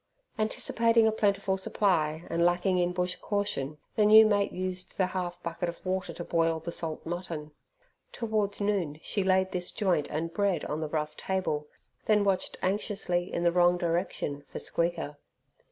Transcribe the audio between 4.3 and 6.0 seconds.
used the half bucket of